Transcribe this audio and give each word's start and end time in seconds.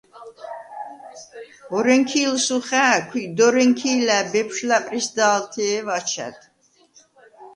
ორენქი̄ლსუ 1.75 2.57
ხა̄̈ქვ 2.67 3.11
ი 3.21 3.23
დორენქი̄ლა̈ 3.37 4.23
ბეფშვ 4.31 4.63
ლა̈პრისდა̄ლთე̄ვ 4.69 5.87
აჩა̈დ. 5.97 6.37